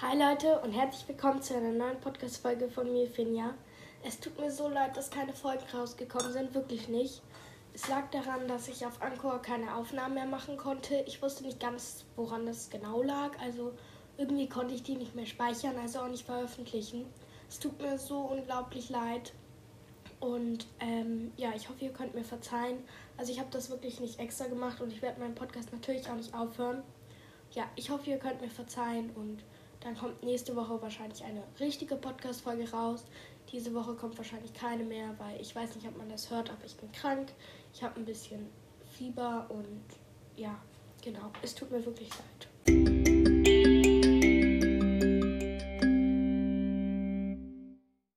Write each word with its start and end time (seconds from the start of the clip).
Hi 0.00 0.16
Leute 0.16 0.60
und 0.60 0.70
herzlich 0.70 1.08
willkommen 1.08 1.42
zu 1.42 1.56
einer 1.56 1.72
neuen 1.72 1.98
Podcast-Folge 1.98 2.68
von 2.68 2.92
mir, 2.92 3.08
Finja. 3.08 3.52
Es 4.04 4.20
tut 4.20 4.38
mir 4.38 4.48
so 4.48 4.68
leid, 4.68 4.96
dass 4.96 5.10
keine 5.10 5.34
Folgen 5.34 5.64
rausgekommen 5.74 6.32
sind, 6.32 6.54
wirklich 6.54 6.86
nicht. 6.86 7.20
Es 7.74 7.88
lag 7.88 8.08
daran, 8.12 8.46
dass 8.46 8.68
ich 8.68 8.86
auf 8.86 9.02
Anchor 9.02 9.42
keine 9.42 9.74
Aufnahmen 9.74 10.14
mehr 10.14 10.26
machen 10.26 10.56
konnte. 10.56 11.02
Ich 11.08 11.20
wusste 11.20 11.42
nicht 11.42 11.58
ganz, 11.58 12.04
woran 12.14 12.46
das 12.46 12.70
genau 12.70 13.02
lag. 13.02 13.36
Also 13.40 13.72
irgendwie 14.16 14.48
konnte 14.48 14.72
ich 14.72 14.84
die 14.84 14.94
nicht 14.94 15.16
mehr 15.16 15.26
speichern, 15.26 15.76
also 15.82 15.98
auch 15.98 16.08
nicht 16.08 16.26
veröffentlichen. 16.26 17.04
Es 17.48 17.58
tut 17.58 17.82
mir 17.82 17.98
so 17.98 18.20
unglaublich 18.20 18.90
leid. 18.90 19.32
Und 20.20 20.68
ähm, 20.78 21.32
ja, 21.36 21.50
ich 21.56 21.68
hoffe, 21.68 21.84
ihr 21.84 21.92
könnt 21.92 22.14
mir 22.14 22.22
verzeihen. 22.22 22.84
Also 23.16 23.32
ich 23.32 23.40
habe 23.40 23.50
das 23.50 23.68
wirklich 23.68 23.98
nicht 23.98 24.20
extra 24.20 24.46
gemacht 24.46 24.80
und 24.80 24.92
ich 24.92 25.02
werde 25.02 25.18
meinen 25.18 25.34
Podcast 25.34 25.72
natürlich 25.72 26.08
auch 26.08 26.14
nicht 26.14 26.34
aufhören. 26.34 26.84
Ja, 27.50 27.64
ich 27.74 27.90
hoffe, 27.90 28.10
ihr 28.10 28.18
könnt 28.18 28.40
mir 28.40 28.50
verzeihen 28.50 29.10
und 29.16 29.42
dann 29.80 29.96
kommt 29.96 30.22
nächste 30.22 30.54
Woche 30.56 30.80
wahrscheinlich 30.82 31.22
eine 31.24 31.42
richtige 31.60 31.96
Podcast-Folge 31.96 32.70
raus. 32.70 33.04
Diese 33.52 33.72
Woche 33.74 33.94
kommt 33.94 34.18
wahrscheinlich 34.18 34.52
keine 34.52 34.84
mehr, 34.84 35.14
weil 35.18 35.40
ich 35.40 35.54
weiß 35.54 35.74
nicht, 35.76 35.86
ob 35.86 35.96
man 35.96 36.08
das 36.08 36.30
hört, 36.30 36.50
aber 36.50 36.64
ich 36.64 36.76
bin 36.76 36.90
krank. 36.92 37.32
Ich 37.72 37.82
habe 37.82 37.96
ein 37.96 38.04
bisschen 38.04 38.48
Fieber 38.90 39.46
und 39.48 39.84
ja, 40.36 40.60
genau. 41.02 41.30
Es 41.42 41.54
tut 41.54 41.70
mir 41.70 41.84
wirklich 41.84 42.10
leid. 42.10 42.48